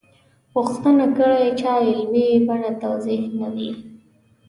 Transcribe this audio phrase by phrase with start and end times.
[0.53, 3.71] پوښتنه کړې چا علمي بڼه توضیح نه وي.